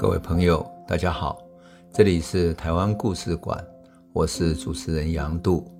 [0.00, 1.38] 各位朋友，大家好，
[1.92, 3.62] 这里是台湾故事馆，
[4.14, 5.70] 我是主持人杨度，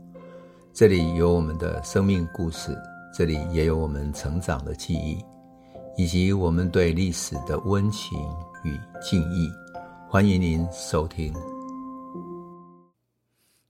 [0.75, 2.77] 这里有我们的生命故事，
[3.15, 5.25] 这里也有我们成长的记忆，
[5.97, 8.19] 以及我们对历史的温情
[8.63, 9.51] 与敬意。
[10.07, 11.33] 欢迎您收听。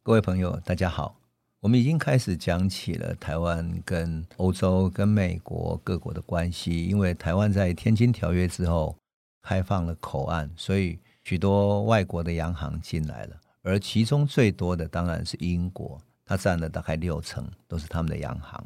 [0.02, 1.14] 各位朋友，大家好，
[1.60, 8.96] 我们已经开始讲起了台湾跟欧洲、跟美国各国的关系，因为台湾在《天津条约》之后。
[9.42, 18.64] 开放了口岸，所以许多外国的洋行进来了，而其中最多的当然是英国，它占了大概六成，都是他们的洋行。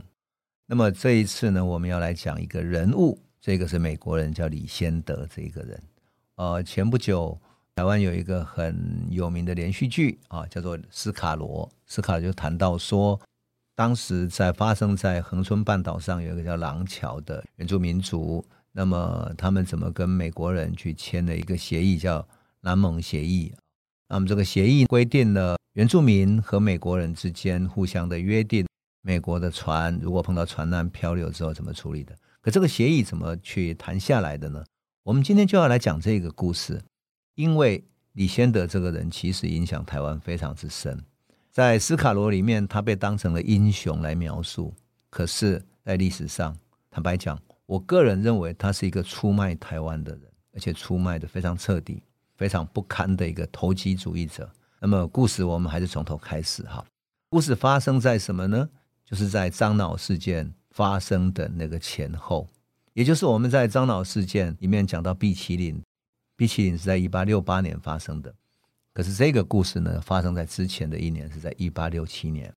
[0.66, 5.82] 那么这一次呢，我们要来讲一个人物，这个是美国人，叫李先德这一个人。
[6.36, 7.38] 呃，前不久
[7.76, 13.20] 台湾有一个很有名的连续剧啊，叫做《斯卡罗》，斯卡就谈到说，
[13.74, 18.44] 当时在发生在恒春半岛上有一个叫廊桥的原住民族。
[18.76, 22.26] 那么他们怎么跟美国人去签了一个协议，叫
[22.62, 23.54] 南盟协议？
[24.08, 28.66] 那么这个协议规定了原住民和美国人之间互相的约定，
[29.00, 32.18] 美国的船如果碰到船难漂流之后怎么处理的？
[32.40, 34.64] 可这个协议怎么去谈下来的呢？
[35.04, 36.82] 我们今天就要来讲这个故事，
[37.36, 41.00] 因为李先德这个人其实影响台湾非常之深，
[41.52, 44.74] 在斯卡罗里面他被当成了英雄来描述，
[45.10, 46.56] 可是，在历史上
[46.90, 47.38] 坦白讲。
[47.66, 52.02] 我个人认为他是一个出卖台湾的人，而且出卖的非常彻底、
[52.36, 54.50] 非常不堪的一个投机主义者。
[54.80, 56.84] 那么故事我们还是从头开始哈。
[57.30, 58.68] 故事发生在什么呢？
[59.04, 62.46] 就是在樟脑事件发生的那个前后，
[62.92, 65.82] 也就是我们在樟脑事件里面讲到毕祺岭，
[66.36, 68.34] 毕祺岭是在一八六八年发生的，
[68.92, 72.52] 可是这个故事呢，发生在之前的一年，是在一八六七年，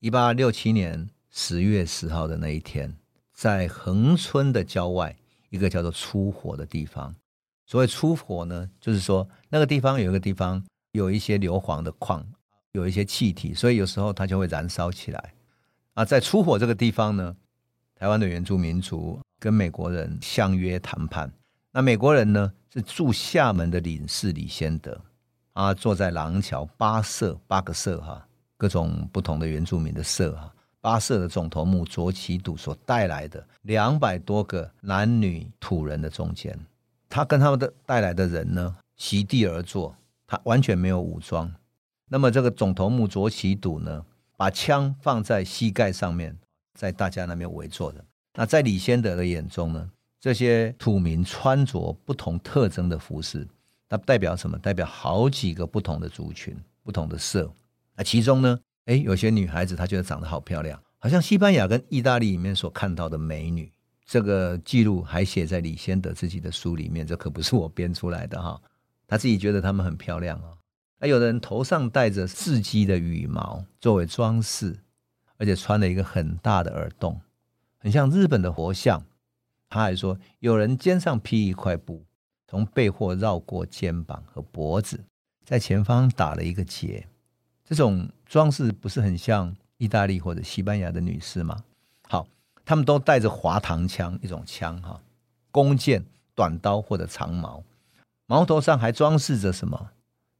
[0.00, 2.94] 一八六七年十月十号的那一天。
[3.40, 5.16] 在恒春的郊外，
[5.48, 7.16] 一个叫做出火的地方。
[7.64, 12.22] 所谓出火呢，就是说那个地方有一个地方有一些硫磺的矿，
[12.72, 15.32] 有一些气体，所以有时候它就会燃烧起来。
[15.94, 17.34] 啊，在出火这个地方呢，
[17.94, 21.32] 台湾的原住民族跟美国人相约谈判。
[21.72, 25.00] 那美国人呢，是驻厦门的领事李先德
[25.54, 28.28] 啊，坐在廊桥八社八个社哈，
[28.58, 30.54] 各种不同的原住民的社哈。
[30.80, 36.58] 八社的总头目卓奇笃所带来的两百多个男女土人的中间，
[37.08, 39.94] 他跟他们的带来的人呢，席地而坐，
[40.26, 41.52] 他完全没有武装。
[42.08, 44.04] 那么这个总头目卓奇笃呢，
[44.36, 46.36] 把枪放在膝盖上面，
[46.74, 48.04] 在大家那边围坐的。
[48.34, 53.46] 那在李先德的眼中呢，这些土民穿着不同特征的服饰，
[53.88, 54.58] 它代表什么？
[54.58, 57.52] 代表好几个不同的族群、不同的社。
[57.96, 58.58] 那其中呢，
[58.90, 63.70] 哎，有些女孩子她觉得长得好漂亮，好像西班牙跟意大利里面所看到的美女。
[64.04, 68.60] 这个记录还写在李先德自己的书里面，这可不是我编出来的哈。
[69.06, 70.58] 他自己觉得她们很漂亮哦。
[70.98, 74.76] 那有的人头上戴着雉鸡的羽毛作为装饰，
[75.36, 77.20] 而且穿了一个很大的耳洞，
[77.78, 79.00] 很像日本的佛像。
[79.68, 82.04] 他还说，有人肩上披一块布，
[82.48, 85.04] 从背后绕过肩膀和脖子，
[85.44, 87.06] 在前方打了一个结。
[87.64, 91.64] 这种装饰不是很像意大利或者西班牙的女士吗？
[92.08, 92.28] 好，
[92.64, 95.02] 他们都带着滑膛枪，一种枪哈，
[95.50, 96.04] 弓箭、
[96.36, 97.64] 短刀或者长矛，
[98.26, 99.90] 矛头上还装饰着什么？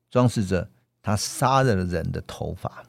[0.08, 0.70] 装饰着
[1.02, 2.84] 他杀了人的头发，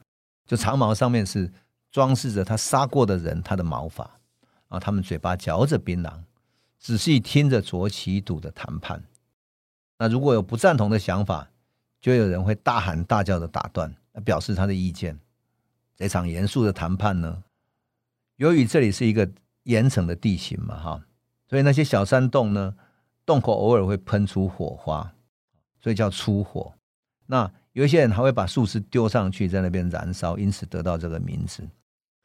[0.46, 1.52] 就长矛上面是
[1.90, 4.08] 装饰着他杀过的人他的毛发
[4.68, 4.78] 啊。
[4.78, 6.12] 他们嘴巴嚼着槟榔，
[6.78, 9.02] 仔细听着卓奇笃的谈判。
[9.98, 11.48] 那如果有不赞同的想法，
[12.00, 13.92] 就有人会大喊大叫的打断。
[14.20, 15.18] 表示他的意见。
[15.96, 17.44] 这场严肃的谈判呢，
[18.36, 19.30] 由于这里是一个
[19.64, 21.06] 盐埕的地形嘛，哈，
[21.48, 22.74] 所以那些小山洞呢，
[23.24, 25.14] 洞口偶尔会喷出火花，
[25.80, 26.74] 所以叫出火。
[27.26, 31.66] 那有一些人还会把树枝丢上去，在那边燃烧，因此得到这个名字。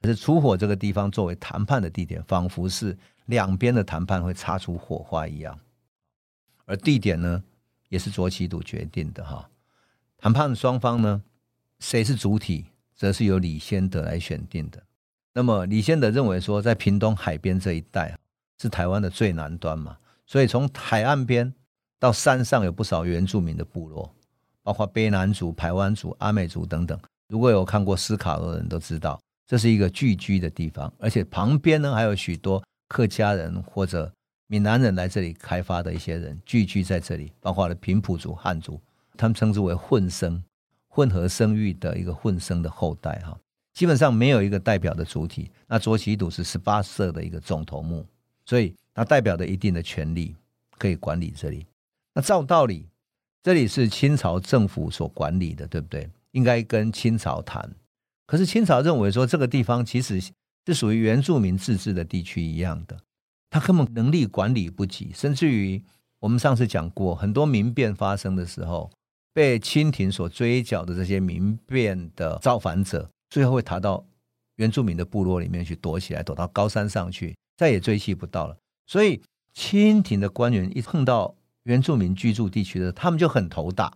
[0.02, 5.60] 可是出火这个地方作为谈判的地点，仿佛是两边的谈判会擦出火花一样。
[6.66, 7.44] 而地点呢，
[7.90, 9.50] 也是卓奇笃决定的，哈。
[10.18, 11.22] 谈判双方呢，
[11.80, 12.66] 谁是主体，
[12.96, 14.82] 则是由李先德来选定的。
[15.34, 18.18] 那么李先德认为说，在屏东海边这一带
[18.60, 21.54] 是台湾的最南端嘛，所以从海岸边
[22.00, 24.12] 到山上有不少原住民的部落，
[24.64, 27.00] 包括卑南族、排湾族、阿美族等等。
[27.30, 34.12] 如果有看过斯卡罗的人都知道，这是一个聚居的地方，而且旁边呢还有许多客家人或者
[34.48, 38.82] 闽南人来这里开发的一些人聚居在这里，包括了平埔族、汉族，
[39.16, 40.42] 他们称之为混生。
[40.98, 43.40] 混合生育的一个混生的后代哈，
[43.76, 45.52] 基本上没有一个代表的主体。
[45.68, 48.04] 那卓奇笃是十八社的一个总头目，
[48.48, 50.36] 所以他代表的一定的权力
[50.80, 51.68] 可以管理这里。
[52.16, 52.88] 那照道理，
[53.44, 56.10] 这里是清朝政府所管理的，对不对？
[56.32, 57.70] 应该跟清朝谈。
[58.26, 60.20] 可是清朝认为说，这个地方其实
[60.66, 62.98] 是属于原住民自治的地区一样的，
[63.52, 65.80] 他根本能力管理不及，甚至于
[66.18, 68.90] 我们上次讲过，很多民变发生的时候，
[69.38, 74.04] 被清廷所追剿的这些民变的造反者，最后会逃到
[74.56, 78.58] 原住民的部落里面去躲起来，躲到高山上去，再也追缉不到了。
[78.88, 79.22] 所以
[79.54, 81.36] 清廷的官员一碰到
[81.66, 83.94] 原住民居住地区的，他们就很头大。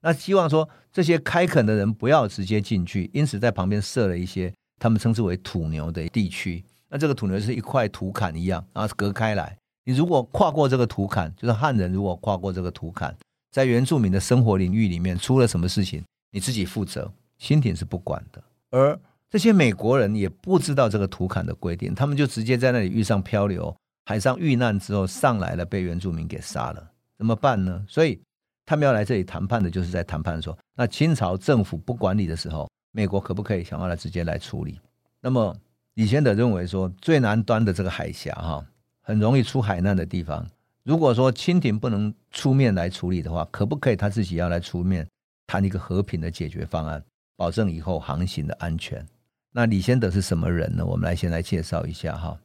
[0.00, 6.64] 那希望说这些开垦的人不要直接进去，因此在旁边设了一些他们称之为土牛的地区。
[6.88, 9.56] 那这个土牛是一块土坎一样，然后隔开来。
[9.84, 13.16] 你如果跨过这个土坎，就是汉人如果跨过这个土坎，
[13.52, 16.02] 在原住民的生活领域里面出了什么事情，
[16.32, 17.08] 你自己负责。
[17.38, 18.98] 清廷是不管的，而
[19.30, 23.72] 这些美国人也不知道这个土坎的规定，他们就直接在那里遇上漂流，
[24.06, 27.84] 海上遇难之后上来了，被原住民给杀了，怎么办呢？
[27.88, 28.20] 所以。
[28.64, 34.78] 他们要来这里谈判的，就是在谈判说，那清朝政府不管理的时候，美国可不可以想要来直接来处理？
[35.20, 35.54] 那么
[35.94, 38.64] 李先德认为说，最南端的这个海峡哈，
[39.02, 40.48] 很容易出海难的地方，
[40.84, 45.06] 如果说清廷不能出面来处理的话，可不可以他自己要来出面
[45.46, 47.02] 谈一个和平的解决方案，
[47.36, 49.06] 保证以后航行的安全？
[49.52, 50.84] 那李先德是什么人呢？
[50.84, 52.38] 我们来先来介绍一下哈。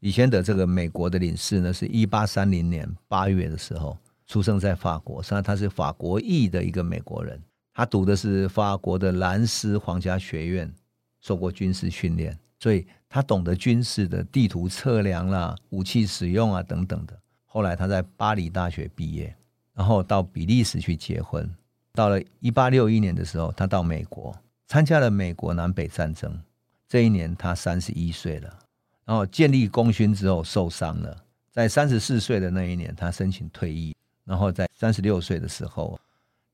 [0.00, 3.96] 李先德这个美国的领事呢，是一八三零年八月的时候。
[4.28, 7.38] 出生在法国，实际上他是法国裔的一个美国人。
[7.74, 10.72] 他读的是法国的兰斯皇家学院，
[11.20, 17.18] 受过军事训练，所以他懂得军事的地图测量啦、武器使用啊等等的。
[17.52, 19.36] 后来他在巴黎大学毕业，
[19.74, 21.46] 然后到比利时去结婚。
[21.92, 24.34] 到了一八六一年的时候，他到美国
[24.66, 26.40] 参加了美国南北战争。
[26.88, 28.58] 这一年他三十一岁了，
[29.04, 31.14] 然后建立功勋之后受伤了，
[31.50, 33.94] 在三十四岁的那一年，他申请退役。
[34.24, 36.00] 然后在三十六岁的时候，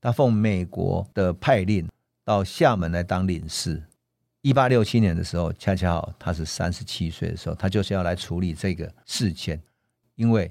[0.00, 1.88] 他奉美国的派令
[2.24, 3.80] 到厦门来当领事。
[4.40, 9.62] 一八六七年的时候，恰恰好他是三十七岁的时候，他就是要来处理这个事件，
[10.16, 10.50] 因为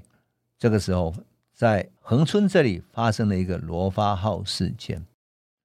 [0.58, 1.14] 这个时候
[1.54, 5.04] 在恒春这里发生了一个罗发号事件。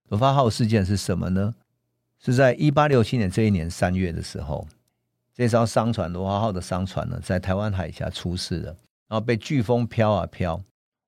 [0.09, 1.55] 罗发号事件是什么呢？
[2.19, 4.67] 是在一八六七年这一年三月的时候，
[5.33, 8.67] 这艘商船罗发号的商船呢，在台湾海峡出事了，
[9.07, 10.61] 然后被飓风飘啊飘。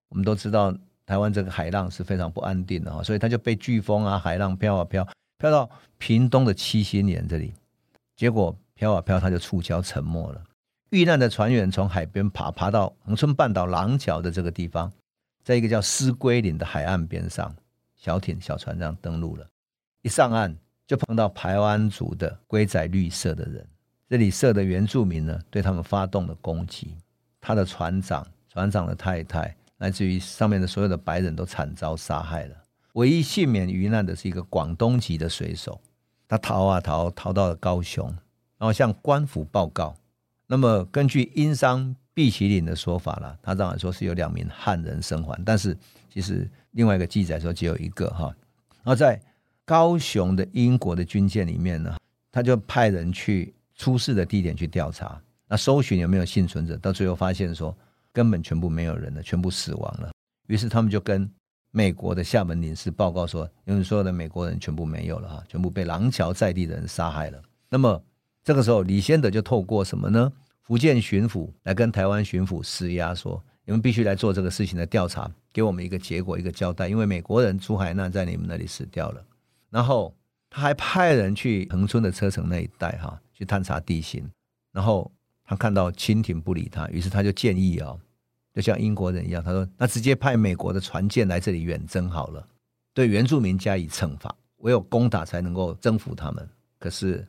[0.09, 7.53] 我们都知道台湾这个海浪是非常不安定的哈，所以他就被飓风啊、海浪飘啊飘，飘到屏东的七星岩这里，
[8.15, 10.41] 结果飘啊飘，他就触礁沉没了。
[10.95, 14.89] 遇难的船员从海边爬爬到恒春半岛廊桥的这个地方，
[15.43, 17.53] 在一个叫狮龟岭的海岸边上，
[17.97, 19.45] 小艇、小船这样登陆了。
[20.03, 20.55] 一上岸
[20.87, 23.67] 就碰到排湾族的龟仔绿色的人，
[24.07, 26.95] 这里设的原住民呢，对他们发动了攻击。
[27.41, 29.53] 他的船长、船长的太太。
[29.79, 32.55] 来自于上面的所有的白人都惨遭杀害了，
[32.93, 35.81] 唯一幸免于难的是一个广东籍的水手，
[36.29, 38.07] 他逃啊逃，逃到了高雄，
[38.57, 39.93] 然后向官府报告。
[40.47, 45.77] 那么根据英商毕其岭的说法了，他当然说是有两名汉人生还，但是
[46.13, 48.35] 其实另外一个记载说只有一个哈。
[48.83, 49.19] 然后在
[49.65, 51.97] 高雄的英国的军舰里面呢，
[52.31, 57.75] 他就派人去出事的地点去调查，那搜寻有没有幸存者，到最后发现说。
[58.15, 60.09] 根本全部没有人了，全部死亡了。
[60.47, 61.29] 于是他们就跟
[61.71, 67.41] 美国的厦门领事报告说，因为所有的美国人全部没有了哈，全部被廊桥在地的人杀害了。
[67.67, 68.01] 那么
[68.45, 70.31] 这个时候，李先德就透过什么呢？
[70.61, 76.87] 福建巡抚来跟台湾巡抚施压，说你们必须来做这个事情的调查，给我们一个结果，一个交代。
[76.87, 79.25] 因为美国人朱海难在你们那里死掉了。
[79.71, 80.15] 然后
[80.47, 84.29] 他还派人去恒春的车城那一带哈，去探查地形。
[84.71, 85.11] 然后
[85.43, 87.97] 他看到清廷不理他，于是他就建议啊。
[88.53, 92.47] 就像英国人一样，他说：“那直接派美国的船舰来这里远征好了，
[92.93, 96.47] 对原住民加以惩罚，唯有攻打才能够征服他们。”
[96.79, 97.27] 可是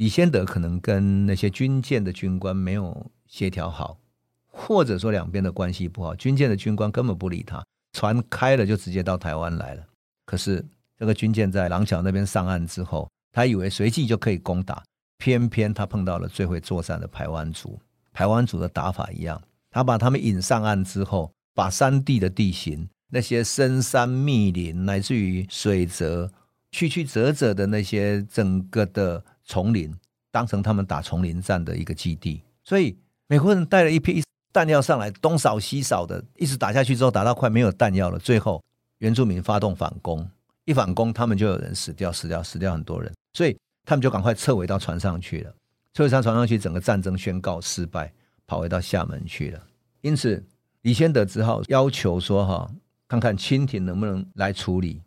[0.00, 3.98] 李先德可能跟那些军舰的军官没有协调好，
[4.46, 9.84] 或者说两边的关系不好，军舰的军官根本不理他，船开了就直接到台湾来了。
[10.24, 10.64] 可是
[10.96, 14.82] 这个军舰在廊桥那边上岸之后，他以为随即就可以攻打，
[15.18, 17.78] 偏偏他碰到了最会作战的排湾族，
[18.10, 19.42] 排湾族的打法一样。
[19.70, 26.32] 他把他们引上岸之后，把山地的地形、那些深山密林，乃至于水泽、
[26.72, 29.94] 曲曲折折的那些整个的丛林，
[30.30, 32.42] 当成他们打丛林战的一个基地。
[32.64, 32.96] 所以
[33.26, 34.22] 美国人带了一批
[34.52, 38.18] 弹药上来，东扫西扫的，一直打下去之后，打到快没有弹药了。
[38.18, 38.62] 最后
[38.98, 40.28] 原住民发动反攻，
[40.64, 43.12] 一反攻，他们就有人死掉，死掉，死掉很多人。
[43.32, 45.54] 所以他们就赶快撤回到船上去了。
[45.94, 48.12] 撤回到船上去，整个战争宣告失败。
[48.46, 49.62] 跑回到厦门去了，
[50.00, 50.44] 因此
[50.82, 52.68] 李先德只好要求说：“哈，
[53.06, 55.00] 看看清廷能不能来处理。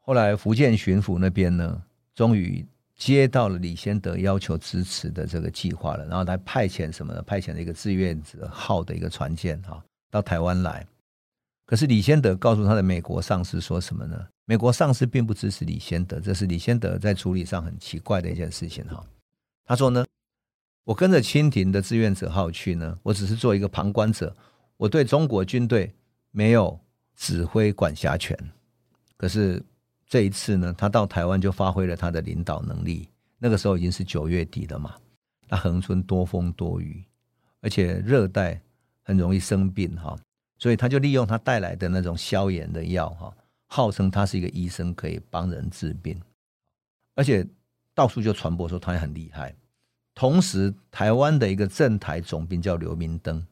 [0.00, 1.82] 后来福建巡抚那边呢，
[2.14, 2.66] 终于
[2.96, 7.22] 接到了李先德要求支持的这个计划了，然后他派遣什么呢？
[7.22, 10.86] 派遣了一个志愿者号的一个船舰哈，到台湾来。
[11.64, 14.26] 可是李先德告诉他的美国上司说什么呢？
[14.44, 19.04] 美国上司并不支持李先德，这是李先德在处理上很奇怪的一件事情哈。
[19.64, 20.04] 他说呢，
[20.84, 24.36] 我跟着清廷的志愿者号去呢，我只是做一个旁观者，
[24.76, 25.94] 我对中国军队
[26.32, 26.76] 没有
[27.14, 28.36] 指挥管辖权。
[29.16, 29.62] 可是
[30.10, 33.08] 这一次呢，他到台湾就发挥了他的领导能力。
[33.38, 34.96] 那个时候已经是九月底了嘛，
[35.48, 37.02] 那恒春多风多雨，
[37.60, 38.60] 而且热带
[39.04, 40.18] 很容易生病哈。
[40.58, 43.32] 所以他就利用他带来的那种消炎的药，哈，
[43.68, 46.20] 号称他是一个医生，可以帮人治病，
[47.14, 47.46] 而且
[47.94, 49.54] 到处就传播说他很厉害。
[50.12, 53.46] 同时，台湾的一个镇台总兵叫刘明灯，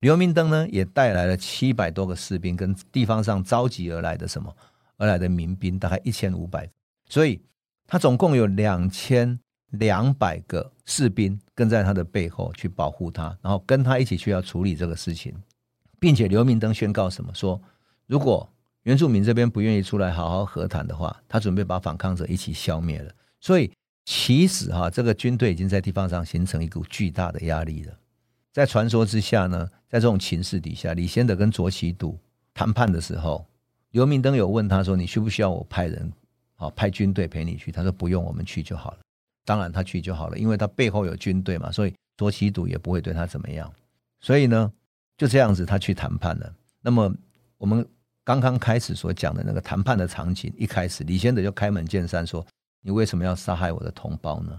[0.00, 4.54] 刘明灯呢也带来了七百多个士兵，跟地方上召集而来的什么
[5.00, 6.68] 而来的民兵，大概一千五百，
[7.08, 7.40] 所以
[7.86, 9.40] 他总共有两千
[9.70, 15.34] 两百个士兵跟在他的背后去保护他，然后跟他一起去要处理这个事情。
[15.98, 17.34] 并且刘明灯宣告什么？
[17.34, 17.60] 说
[18.06, 18.46] 如果
[18.82, 23.12] 原住民这边不愿意出来好好和谈的话，他准备把反抗者一起消灭了。
[23.40, 23.70] 所以
[24.04, 27.92] 其实哈，这个军队已经在地方上形成一股巨大的压力了。
[28.52, 32.18] 在传说之下呢，在这种情势底下，李先德跟卓杞笃
[32.54, 33.46] 谈判的时候，
[33.90, 36.12] 刘明灯有问他说：“你需不需要我派人
[36.56, 38.98] 啊，派军队陪你去？”他说：“不用，我们去就好了。”
[39.44, 43.72] 当然他去就好了，因为他背后有军队嘛，所以卓杞笃也不会对他怎么样。
[44.20, 44.72] 所以呢。
[45.18, 46.50] 就这样子，他去谈判了。
[46.80, 47.14] 那么
[47.58, 47.86] 我们
[48.24, 52.42] 刚刚开始所讲的那个谈判的场景，一开始李先德就开门见山说
[52.80, 54.58] ：“你为什么要杀害我的同胞呢？”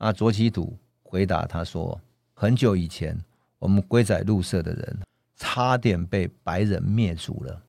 [0.00, 2.00] 啊，卓杞笃回答他说
[2.32, 3.14] ：“很久以前，
[3.58, 4.98] 我们龟仔禄社的人
[5.36, 7.62] 差点被白人灭族了，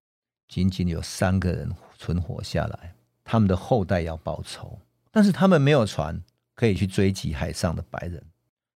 [0.51, 2.93] 仅仅有三个人存活下来，
[3.24, 4.77] 他们的后代要报仇，
[5.10, 6.22] 但是他们没有船
[6.55, 8.22] 可以去追击海上的白人，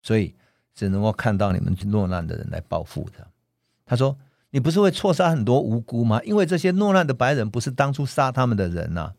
[0.02, 0.34] 所以
[0.74, 3.26] 只能够看到你们落难的人来报复的。”
[3.86, 4.18] 他说
[4.52, 6.20] ：“你不是会错杀很多无辜吗？
[6.24, 9.14] 因为这些落难的白人不是当初杀他们的人呐、啊。”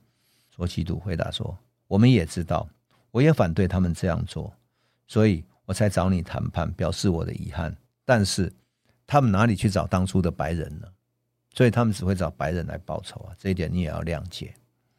[0.55, 1.57] 卓杞笃回答说
[1.89, 2.69] ：“我们也知道，
[3.09, 4.53] 我也反对他们这样做，
[5.07, 7.75] 所以我才找你谈判，表示我的遗憾。
[8.05, 8.53] 但是
[9.07, 10.87] 他们哪里去找当初的白人呢？
[11.53, 13.35] 所以他们只会找白人来报仇啊！
[13.37, 14.53] 这一点你也要谅解。”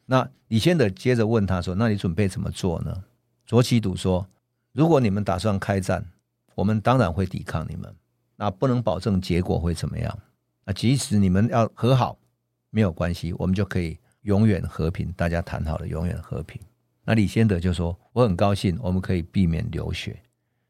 [0.07, 3.05] 那李先德接着问他说：“那你准备怎么做呢？”
[3.45, 4.27] 卓奇笃说
[4.73, 6.05] ：“如果你们打算开战，
[6.55, 7.95] 我们当然会抵抗你们。”
[8.37, 10.19] 那不能保证结果会怎么样？
[10.65, 12.19] 那即使你们要和好，
[12.71, 15.13] 没有关系，我们就可以永远和平。
[15.13, 16.61] 大家谈好了，永远和平。
[17.05, 20.21] 那李先德就说：“我很高兴，我们可以避免流血。”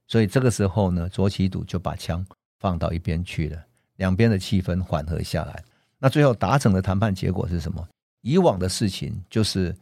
[0.07, 2.25] 所以这个时候呢，卓奇笃就把枪
[2.59, 3.65] 放到一边去了，
[3.97, 5.65] 两边的气氛缓和下来。
[6.05, 7.89] 那最后达成的谈判结果是什么？
[8.21, 9.75] 以往的事情就是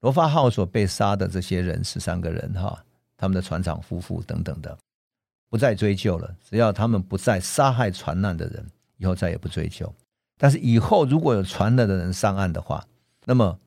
[0.00, 2.82] 罗发号所被杀的这些人十三个人哈，
[3.14, 4.74] 他们的船长夫妇等等的。
[5.50, 8.66] 不再追究了，只要他们不再杀害船难的人，
[8.96, 9.94] 以后再也不追究。
[10.38, 12.82] 但是以后如果有船难的人上岸的话，
[13.26, 13.58] 那么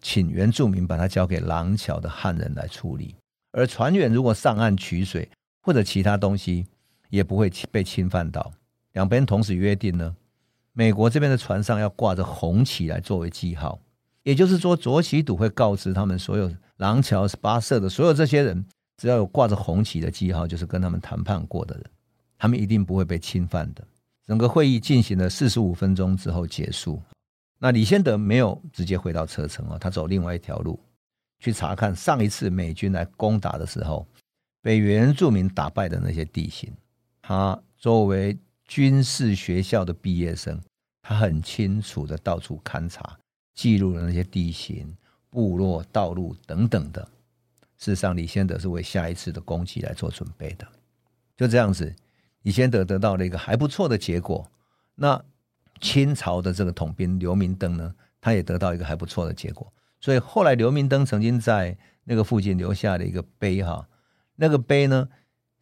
[0.00, 3.14] 请原住民把他交给廊桥的汉人来处理。
[3.52, 5.28] 而船员如果上岸取水
[5.60, 6.64] 或者其他东西，
[7.10, 8.50] 也不会被侵犯到。
[8.92, 10.16] 两边同时约定呢，
[10.72, 13.80] 美国这边的船上要挂着红旗来作为记号，
[14.22, 18.64] 也就是说，卓杞笃会告知他们所有廊桥八社的所有这些人。
[18.96, 21.84] 只要有挂着红旗的记号，就是跟他们谈判过的人，
[22.36, 23.86] 他们一定不会被侵犯的。
[24.26, 27.00] 整个会议进行了四十五分钟之后结束。
[27.60, 30.78] 那李先德没有直接回到车城哦，他走另外一条路
[31.38, 34.04] 去查看上一次美军来攻打的时候
[34.60, 36.68] 被原住民打败的那些地形。
[37.22, 38.36] 他作为
[38.68, 40.60] 军事学校的毕业生，
[41.02, 43.18] 他很清楚的到处勘察，
[43.54, 44.94] 记录了那些地形、
[45.30, 47.02] 部落、道路等等的。
[47.78, 50.68] 事实上，李先德是为下一次的攻击来做准备的。
[51.36, 51.94] 就这样子，
[52.42, 54.46] 李先德得到了一个还不错的结果。
[54.96, 55.24] 那
[55.80, 59.72] 清朝的这个统兵刘明灯呢，他也得到一个还不错的结果。
[60.00, 63.88] 所以后来刘明灯曾经在那个附近留下了一个碑，哈，
[64.36, 65.08] 那个碑呢，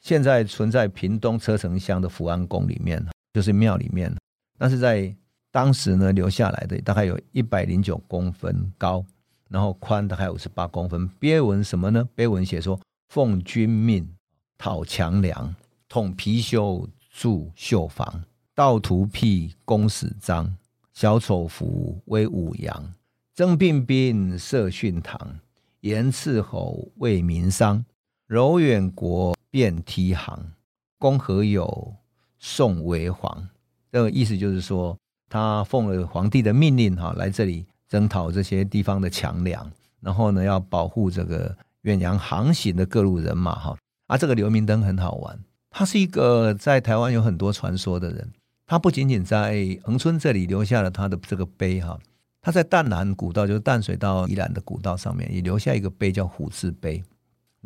[0.07, 4.15] 现在存在屏东车城乡的福安宫里面，就是庙里面。
[4.57, 5.13] 那是在
[5.51, 9.05] 当时呢留下来的，大概有一百零九公分高。
[9.49, 12.09] 然后宽大概五十八公分，碑文什么呢？
[12.15, 12.79] 碑文写说
[13.11, 14.09] ：“奉君命
[14.57, 15.53] 讨强梁，
[15.89, 18.23] 统貔貅筑绣房，
[18.55, 20.57] 盗图辟公使章，
[20.95, 22.95] 小丑服威武扬，
[23.35, 25.41] 征兵兵设训堂，
[25.81, 27.85] 严伺候为民丧，
[28.29, 30.53] 柔远国遍梯行，
[30.99, 31.95] 公何有
[32.39, 33.49] 宋为皇。”
[33.91, 34.95] 这个意思就是说，
[35.31, 39.73] 他奉了皇帝的命令哈，来这里征讨这些地方的强梁，
[40.03, 43.75] 然后呢，要保护这个远洋航行的各路人马哈。
[44.09, 45.39] 啊，这个刘明灯很好玩，
[45.71, 48.31] 他是一个在台湾有很多传说的人。
[48.67, 51.99] 他不仅仅在恒春这里留下了他的这个碑哈，
[52.43, 57.03] 他在淡南古道，就是淡水到宜兰的古道上面也留下一个碑叫虎字碑。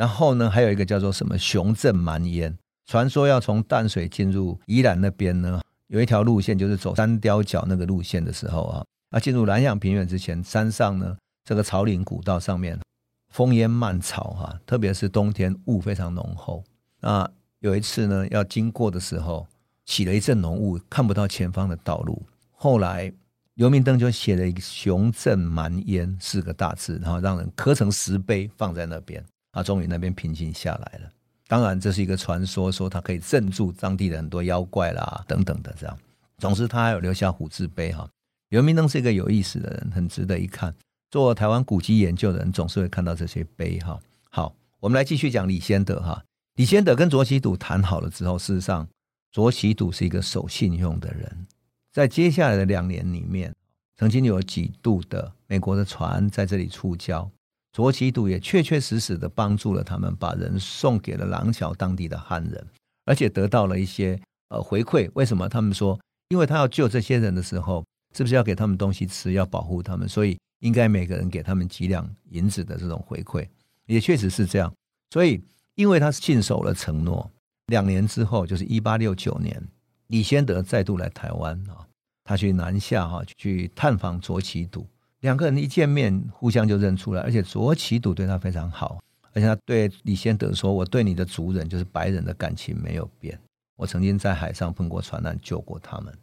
[0.01, 11.15] 然后呢，还有一个叫做什么雄镇蛮烟，传说要从淡水进入宜兰那边呢，有一条路线就是走山雕角那个路线的时候啊，啊进入兰阳平原之前，山上呢
[11.45, 12.81] 这个草岭古道上面
[13.29, 16.65] 风烟漫草哈，特别是冬天雾非常浓厚。
[17.03, 19.47] 那有一次呢要经过的时候，
[19.85, 22.23] 起了一阵浓雾，看不到前方的道路。
[22.53, 23.13] 后来
[23.57, 29.23] 刘明灯就写了一个“雄镇蛮烟”四个大字，然后让人刻成石碑放在那边。
[29.53, 31.11] 他终于那边平静下来了。
[31.49, 35.99] 当然，这是一个传说，说他可以镇住当地的很多妖怪啦，等等的这样。
[36.39, 38.09] 总之，他还有留下虎字碑哈。
[38.51, 40.75] 刘明灯是一个有意思的人，很值得一看。
[41.11, 43.99] 做台湾古籍研究的人，总是会看到这些碑哈。
[44.31, 46.25] 好，我们来继续讲李先德哈。
[46.55, 48.87] 李先德跟卓杞笃谈好了之后，事实上，
[49.33, 51.47] 卓杞笃是一个守信用的人。
[51.93, 53.53] 在接下来的两年里面，
[53.97, 57.29] 曾经有几度的美国的船在这里触礁。
[57.73, 62.67] 卓杞笃也确确实实的帮助了他们，把人送给了瑯嶠当地的汉人，
[63.05, 65.09] 而且得到了一些呃回馈。
[65.15, 65.49] 为什么？
[65.49, 65.99] 他们说，
[66.29, 67.85] 因为他要救这些人的时候，
[68.17, 73.47] 是不是要给他们东西吃，要保护他们，所以应该每个人给他们几两银子的这种回馈，
[73.87, 74.73] 也确实是这样。
[75.11, 75.41] 所以，
[75.77, 77.31] 因为他是信守了承诺，
[77.67, 79.63] 两年之后，就是一八六九年，
[80.09, 81.87] 李先德再度来台湾啊，
[82.25, 84.87] 他去南下哈，去探访卓杞笃。
[85.21, 88.99] 两个人一见面，互相就认出来，而且卓杞笃对他非常好，
[89.33, 93.39] 而且他对李先德说：“我对你的族人，就是白人的感情没有变。
[93.77, 96.17] 我曾经在海上碰过船难，救过他们。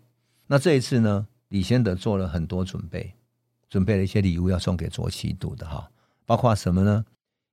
[0.47, 3.13] 那这一次呢，李先德做了很多准备，
[3.69, 5.91] 准备了一些礼物要送给卓杞笃的哈，
[6.25, 7.05] 包括什么呢？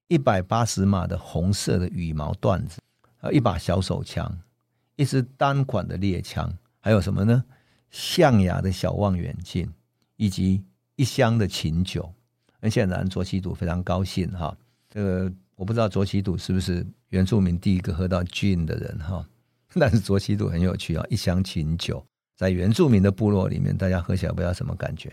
[0.09, 2.81] 一百八十码的红色的羽毛段子，
[3.17, 4.39] 还有一把小手枪，
[4.97, 7.45] 一支单管的猎枪，还有什么呢？
[7.91, 9.71] 象牙的小望远镜，
[10.17, 10.65] 以及。”
[10.97, 12.13] 一箱的琴酒，
[12.61, 14.57] 很显然卓杞笃非常高兴哈。
[14.89, 19.27] 这个我不知道卓杞笃是不是原住民第一个喝到 gin 的人哈，
[19.75, 22.05] 但是卓杞笃很有趣啊，一箱琴酒
[22.37, 25.13] 在原住民的部落里面，大家喝起来不知道什么感觉。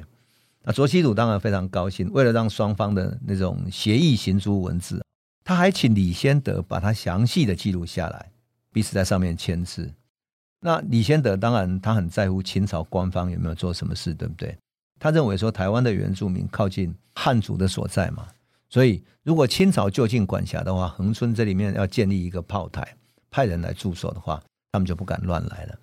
[0.63, 5.03] 那卓杞笃当然非常高兴，为了让双方的那种协议行诸文字，
[5.43, 8.31] 他还请李先德把它详细的记录下来，
[8.71, 9.91] 彼此在上面签字。
[10.59, 14.55] 那李先德当然他很在乎清朝官方有没有做什么事，对不对？
[15.03, 18.27] 他认为说，台湾的原住民靠近汉族的所在嘛，
[18.69, 22.95] 所以如果清朝就近管辖的话，恒春这里面要建立一个炮台，
[23.31, 24.39] 派人来驻守的话，
[24.71, 25.79] 他们就不敢乱来了。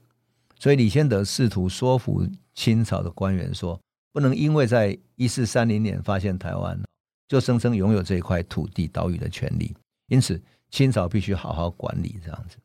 [0.60, 3.80] 所以李先德试图说服清朝的官员说，
[4.12, 6.80] 不能因为在一四三零年发现台湾，
[7.26, 9.74] 就声称拥有这一块土地岛屿的权利，
[10.06, 12.56] 因此清朝必须好好管理这样子。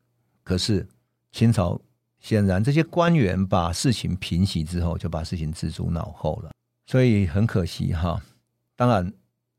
[0.44, 0.88] 可是
[1.32, 1.82] 清朝。
[2.24, 6.52] 显然，这些官员把事情平息之后，就把事情置诸脑后了，
[6.88, 8.20] 所以很可惜哈。
[8.78, 9.12] 当然，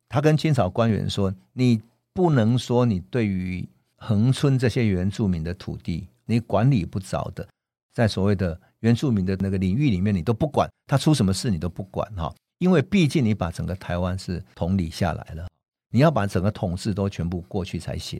[0.08, 1.82] 他跟清朝官员说：“你
[2.14, 7.46] 不能说你对于恒春这些原住民的土地，你管理不着的，
[7.92, 12.34] 在所谓的原住民的那个领域里面，你都不管，他出什么事你都不管哈。
[12.56, 15.46] 因为毕竟你把整个台湾是统理下来了，
[15.90, 18.18] 你要把整个统治都全部过去才行。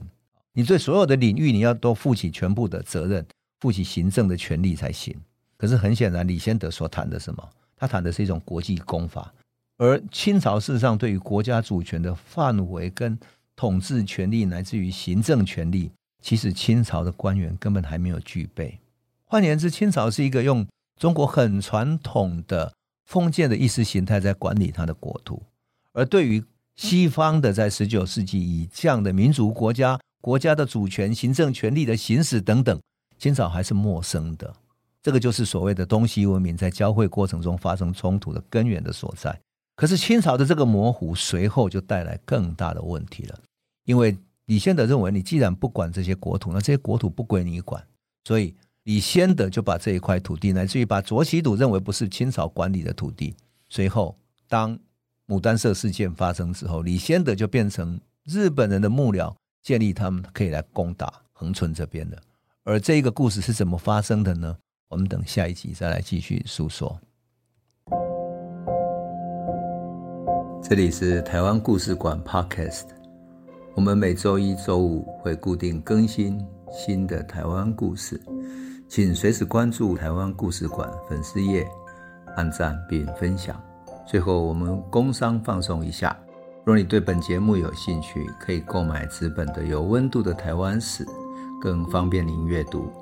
[0.53, 3.25] 你对所有的领域，你要都负起全部的责任。”
[3.61, 5.15] 负起行政的权力才行。
[5.57, 7.49] 可是很显然，李先德所谈的什么？
[7.77, 9.33] 他谈的是一种国际公法，
[9.79, 13.19] 而清朝事实上对于国家主权的范围跟
[13.57, 15.91] 统治权力，乃至于行政权力，
[16.23, 18.79] 其实清朝的官员根本还没有具备。
[19.25, 20.67] 换言之，清朝是一个用
[21.01, 22.73] 中国很传统的
[23.05, 25.43] 封建的意识形态在管理他的国土，
[25.93, 26.43] 而对于
[26.77, 32.81] 西方的在十九世纪以这样的民族国家、国家的主权、行政权力的行使等等。
[33.19, 34.53] 清朝还是陌生的，
[35.03, 39.39] 这个就是所谓的东西文明在交汇过程中发生冲突的根源的所在。
[39.77, 43.39] 可是清朝的这个模糊，随后就带来更大的问题了。
[43.85, 47.85] 因为李先德认为，你既然不管这些国土，那这些国土不归你管，
[48.25, 53.35] 所以李先德就把这一块土地，乃至于把卓杞笃认为不是清朝管理的土地。
[53.69, 54.17] 随后，
[54.49, 54.79] 当
[55.27, 62.23] 牡丹社事件发生之后，李先德就变成日本人的幕僚，建立他们可以来攻打恒村这边的。
[62.67, 64.57] 而这个故事是怎么发生的呢？
[64.89, 66.99] 我们等下一集再来继续诉说。
[70.63, 72.85] 这里是台湾故事馆 Podcast，
[73.75, 78.19] 我们每周一、周五会固定更新新的台湾故事，
[78.89, 81.69] 请随时关注台湾故事馆粉丝页，
[82.35, 83.63] 按赞并分享。
[84.07, 86.19] 最后，我们工商放松一下：
[86.65, 91.05] 若你对本节目有兴趣，可以购买纸本的《有温度的台湾史》，
[91.65, 92.93] 更方便您阅读。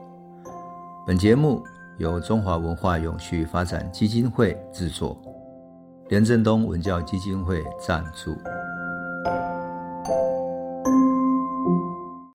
[1.04, 1.64] 本节目
[1.98, 5.20] 由中华文化永续发展基金会制作，
[6.10, 8.30] 连振东文教基金会赞助。